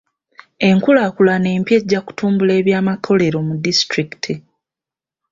[0.69, 4.33] Enkulaakulana empya ejja kutumbula eby'amakolero mu disitulikiti.